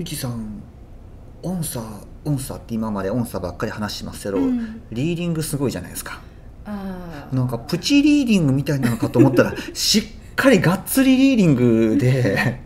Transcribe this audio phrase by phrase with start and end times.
[0.00, 0.62] ゆきさん
[1.42, 1.82] 音差
[2.24, 4.80] 音差って今まで音差ばっかり話してますけど、うん。
[4.90, 6.22] リーディングすごいじゃないですか。
[6.64, 10.02] なんかプチリーディングみたいなのかと思ったら しっ
[10.36, 11.54] かりがっつりリーディン
[11.90, 12.60] グで。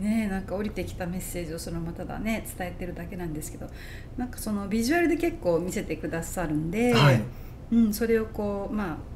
[0.00, 3.70] ねなんか降りてきたメッセージをそのままただね伝えてるだけなんですけど
[4.16, 7.22] なんかそのビジュアルで結構見せてくださるんで、はい。
[7.70, 9.13] うん、それをこうまあ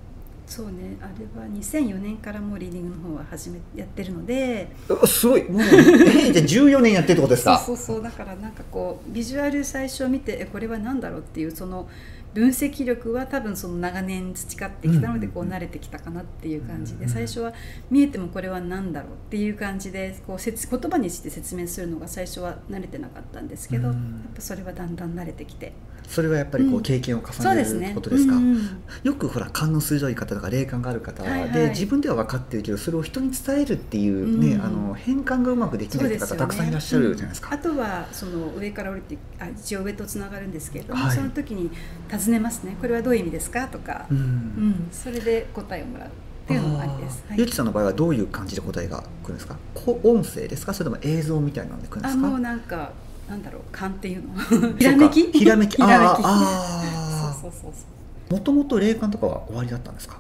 [0.49, 0.97] そうね。
[1.01, 4.71] あれは2004年からもうリーディングの方は始めやってるので。
[4.89, 5.45] うすごい。
[5.45, 7.59] もうえじゃあ14年やってるってことですか？
[7.59, 11.89] そうそうだからなんかこうビジュアル最初見てえこれは何だろうっていうその
[12.35, 15.33] 分析力は多分その長年培ってきたのでうん。
[15.33, 16.99] こう慣れてきたかなっていう感じうん。
[17.01, 17.53] で最初は
[17.91, 23.95] 見えてもこれは何だろうっていう感じでこう説言葉にして説明するのが最初は慣れてなかったんですけどうん。
[23.95, 24.01] や
[24.33, 25.73] っぱそれはだんだん慣れてきて
[26.09, 26.83] それはやっぱりこううん。
[26.83, 31.53] 経験を重ねるそうですねことですか、うんうんよくほら勘の鋭い方とか霊感がある方は、はいはい。
[31.53, 37.55] で自分では分かってるけどそれを人に伝えるっていうね、うんあの変換がうまくできない方、たくさんいらっしゃるじゃないですか、うん。
[37.55, 41.17] あとはその上から降りてあ一応上とつながるんですけれども、はい。
[41.17, 41.71] その時に
[42.11, 42.77] 尋ねますね。
[42.81, 43.69] これはどういう意味ですか？
[43.69, 44.17] とか、うん。
[44.17, 46.11] うん、それで答えをもらうっ
[46.49, 47.25] ていうのもありです。
[47.29, 47.39] はい。
[47.39, 49.57] ゆきさんの場合はどういう感じで答えが来るんですか？
[49.75, 50.75] こ音声ですか？
[50.75, 52.27] それとも映像みたいなので来るんですか？
[52.27, 52.93] あもうなんか
[53.29, 54.35] なんだろう勘っていうの。
[54.79, 55.31] ひらめき？
[55.33, 55.77] ひらめき。
[55.77, 56.09] ひらめき。
[56.09, 60.19] あーあそうそうそうそーもともと霊感とかは終わりだったんですか？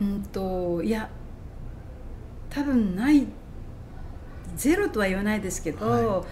[0.00, 1.08] ううんといや
[2.50, 3.26] 多分ない。
[4.56, 6.24] ゼロとは言わないですけど、は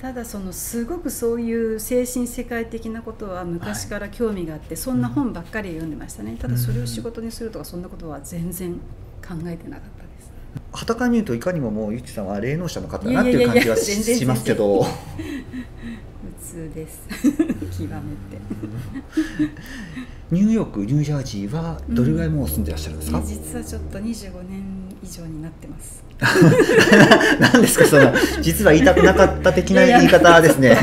[0.00, 6.36] ただそのすごくそういう精神世界的なことは昔から興味があって、そんな本ばっかり読んでましたね。
[6.40, 8.72] ただそれを仕事にするとかそんなことは全然
[9.26, 10.04] 考えてなかった
[10.54, 14.84] です傍から見るといかにももうゆきさんは霊能者の方だなっていう感じはしますけど。
[14.84, 18.38] 普通です極めて
[20.30, 24.62] ニューヨークニュージャージーはどれぐらいもう住んでらっしゃるんですか、実はちょっと25年
[25.02, 26.04] 以上になってます
[27.40, 28.12] 何ですかその
[28.42, 30.76] 実は言いたくなかった的な言い方ですね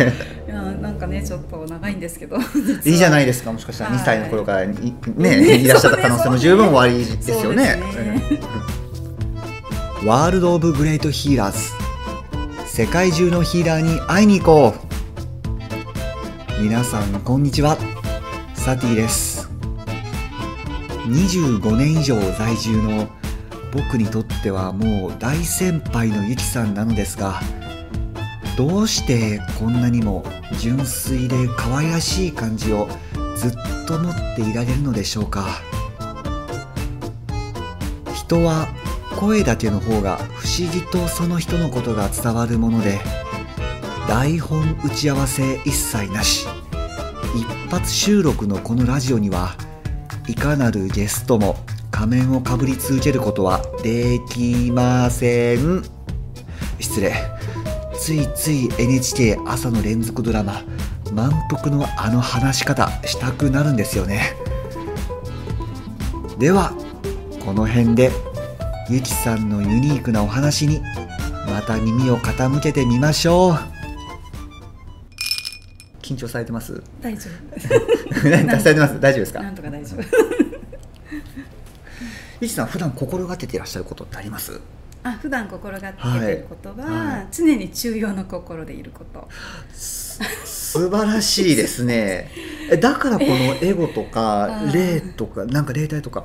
[0.48, 2.40] いやなんかねちょっと長いんですけどい
[2.86, 7.82] いじゃないですかもしかしたら2歳の頃からいねいらっしゃった可能性も十分おありですよね
[10.04, 14.76] ワールド・オブ・グレート・ヒーラーズ世界中のヒーラーに会いに行こ
[16.60, 16.62] う。
[16.62, 17.78] 皆さんこんにちは。
[18.54, 19.50] サティです。
[21.08, 23.08] 25年以上在住の
[23.72, 27.42] 僕にとってはもう大先輩のゆきさんなのですが
[28.58, 30.24] どうしてこんなにも
[30.60, 32.88] 純粋で可愛らしい感じを
[33.36, 33.52] ずっ
[33.88, 35.46] と持っていられるのでしょうか。
[38.14, 38.68] 人は
[39.16, 43.00] 声だけの方が不思議とその人のことが伝わるもので
[44.08, 46.48] 台本打ち合わせ一切なし。
[47.36, 49.58] 一発収録のこのラジオには
[50.28, 51.58] いかなるゲストも
[51.92, 55.84] 仮面をかぶり続けることはできません。
[56.80, 57.14] 失礼。
[57.98, 60.62] ついつい NHK 朝の連続ドラマ
[61.14, 64.36] 「満腹のあの話し方」したくなるんですよね。
[66.40, 66.74] では
[67.44, 68.35] この辺で。
[68.90, 70.82] ゆきさんのユニークなお話に
[71.48, 73.56] また耳を傾けてみましょう。
[76.02, 76.84] 緊張されてます？
[77.02, 77.22] 大丈
[78.60, 79.00] されてます？
[79.00, 79.40] 大丈夫ですか？
[79.40, 80.02] 夫なんとか大丈夫。
[82.42, 84.60] ゆきさん普段心がけていらっしゃることってあります？
[85.04, 87.08] あ普段心がけてることは、はい。
[87.08, 87.28] はい。
[87.32, 89.28] 常に中庸の心でいること。
[89.74, 92.30] す素晴らしいですね。
[92.72, 96.24] えだからこのエゴとか 霊とかなんか霊体とか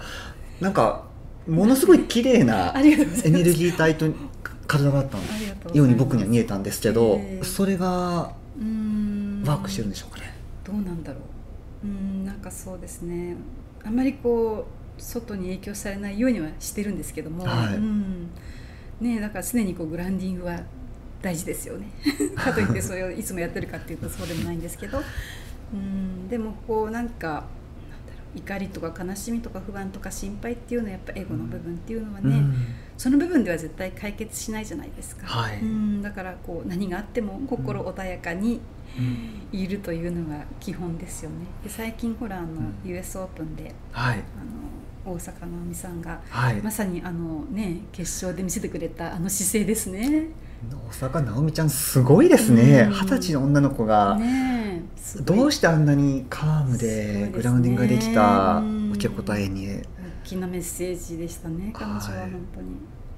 [0.60, 1.04] なんか
[1.50, 4.06] ものすごい綺麗な エネルギー体と
[4.66, 5.18] 体だった
[5.74, 7.44] ように僕には見えたんですけど、えー。
[7.44, 10.32] それがワークしてるんでしょうかね、
[10.64, 11.18] どうなんだろ
[11.84, 11.86] う。
[11.86, 13.36] うーんなんかそうですね。
[13.84, 14.66] あまりこ
[14.98, 17.74] う外に影響されないようにはしてるんですけども、はい。
[17.74, 18.28] うん。
[19.00, 20.60] ねえだから常にこうグラウンディングは
[21.20, 21.88] 大事ですよね。
[22.36, 25.02] かといってそれをいつもやってるかっていうとそうでもないんですけど。
[25.72, 26.28] うん。
[26.28, 27.44] でもこうなんか
[28.34, 32.54] 怒りとか悲しみとか不安とか心配っていうのはやっぱエゴの部分っていうのはね、うん。
[32.96, 35.60] その部分では絶対解決しないじゃないですか、はい。
[35.60, 36.02] うん。
[36.02, 38.60] だからこう何があっても心穏やかに
[39.52, 41.46] いるというのが基本ですよね。
[41.64, 42.74] で最近ほらあの、ん。
[42.84, 44.14] US オープンではい。
[44.14, 46.60] あの大坂なおみさんがはい。
[46.62, 50.26] まさにあのね決勝で見せてくれたあの姿勢ですね。
[50.90, 52.82] 大坂なおみちゃんすごいですね。
[52.82, 52.92] うん。
[52.92, 54.59] 二十歳の女の子が、ね
[55.22, 59.68] どうしてあんなにカームでグラウンディングができたうん受け答えに。
[59.68, 59.82] 大
[60.24, 62.46] きなメッセージでしたね彼女ははい本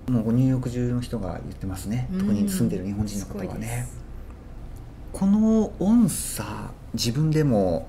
[0.06, 3.88] 当に、もうニューヨーク中の人が言ってますね、特に住んでる日本人の方はね。
[5.12, 7.86] この音差自分でも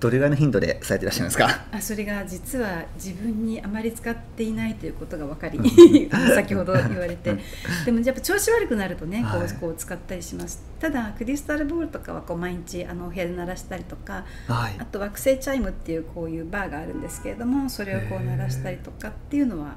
[0.00, 1.64] どれぐらいの頻度でされていらっしゃるんですか？
[1.72, 5.58] あそれが実は自分にあまり使っていないということが分かり
[6.34, 7.36] 先ほど言われて。
[7.84, 10.62] でもやっぱ調子悪くなるとねこう,、はいこう使ったりします。
[10.80, 14.76] ただクリスタルボールとかはこう毎日あのお部屋で鳴らしたりとかはい。
[14.78, 19.74] あと惑星チャイムっていうこういうバーがあるんですけれどもそれをこう鳴らしたりとかっていうのは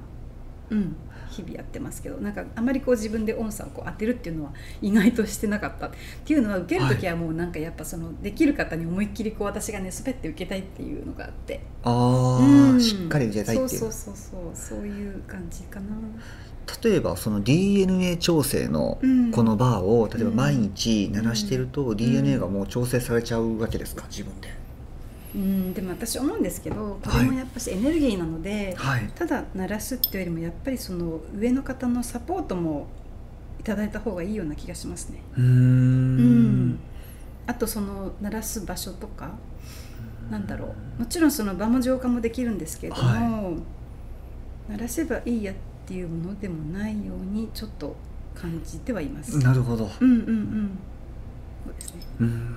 [0.70, 0.96] うん
[1.33, 5.91] 日々やってますけどなんかあまりこう自分で音差をこう当てるっていうのは意外としてなかったっ
[6.24, 11.62] ていうのは受ける時はもうなんかやっぱそのできる方に思いっきりこう私がね滑って受けたいっていうのがあって。
[11.83, 12.81] ああ、うん。
[12.81, 15.95] しっかり受けたいっていうそうそうそうそうそういう感じかな。
[16.81, 19.31] 例えばその DNA 調整のうん。
[19.31, 20.36] このバーを例えばうん。
[20.36, 24.62] 毎日鳴らしてると DNA がもう調整されちゃうわけですか自分で
[25.35, 29.09] うんでも私思うんですけどこれもやっぱしエネルギーなので、はい。
[29.15, 32.88] ただ鳴らすっていうよりもやっぱりその上の方のサポートも
[33.59, 35.21] いただいた方がいいような気がしますね。
[35.35, 35.45] うーん。
[35.45, 35.51] う
[36.21, 36.80] ん。
[37.47, 39.31] あとその鳴らす場所とか
[40.30, 41.01] なんだろう。
[41.01, 43.57] もちろんその場も浄化もできるんですけれども、は
[44.69, 45.56] 鳴らせばいいやっ
[45.86, 47.95] ていうものでもないようにちょっと
[48.36, 49.38] 感じてはいます。
[49.39, 49.89] なるほど。
[50.00, 50.79] うんうんうん。
[51.65, 52.01] そうですね。
[52.19, 52.52] うーん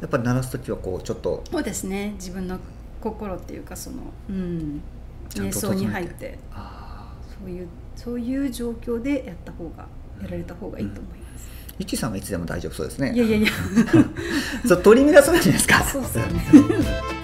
[0.00, 2.12] やっぱ鳴らす時はこうちょっとそうですね。
[2.16, 2.58] 自分の
[3.00, 3.98] 心っていうかその、
[4.28, 4.82] うん、
[5.30, 6.38] 瞑想に入って。
[6.52, 9.86] あそういうそういう状況でやった方が
[10.22, 11.48] やられた方がいいと思います。
[11.78, 13.12] ーいちさんはいつでも大丈夫そうですね。
[13.14, 13.48] いやいやいや。
[14.66, 15.82] そう取り乱さないじゃないですか。
[15.84, 16.40] そうですよね。